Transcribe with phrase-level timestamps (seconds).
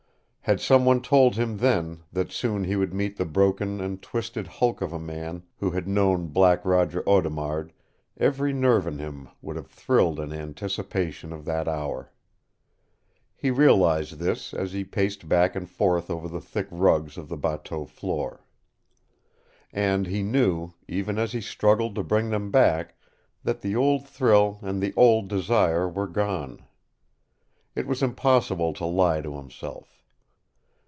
[0.45, 4.47] Had some one told him then that soon he would meet the broken and twisted
[4.47, 7.71] hulk of a man who had known Black Roger Audemard,
[8.17, 12.11] every nerve in him would have thrilled in anticipation of that hour.
[13.33, 17.37] He realized this as he paced back and forth over the thick rugs of the
[17.37, 18.43] bateau floor.
[19.71, 22.95] And he knew, even as he struggled to bring them back,
[23.43, 26.61] that the old thrill and the old desire were gone.
[27.73, 29.99] It was impossible to lie to himself.